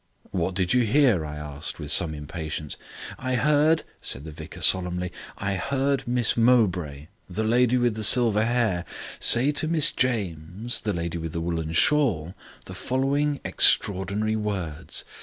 "What 0.31 0.55
did 0.55 0.73
you 0.73 0.81
hear?" 0.81 1.23
I 1.23 1.35
asked, 1.37 1.77
with 1.77 1.91
some 1.91 2.15
impatience. 2.15 2.75
"I 3.19 3.35
heard," 3.35 3.83
said 4.01 4.23
the 4.23 4.31
vicar 4.31 4.61
solemnly, 4.61 5.11
"I 5.37 5.53
heard 5.57 6.07
Miss 6.07 6.35
Mowbray 6.35 7.09
(the 7.29 7.43
lady 7.43 7.77
with 7.77 7.93
the 7.93 8.03
silver 8.03 8.43
hair) 8.43 8.83
say 9.19 9.51
to 9.51 9.67
Miss 9.67 9.91
James 9.91 10.81
(the 10.81 10.93
lady 10.93 11.19
with 11.19 11.33
the 11.33 11.39
woollen 11.41 11.73
shawl), 11.73 12.33
the 12.65 12.73
following 12.73 13.39
extraordinary 13.45 14.35
words. 14.35 15.05